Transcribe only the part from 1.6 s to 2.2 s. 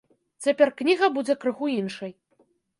іншай.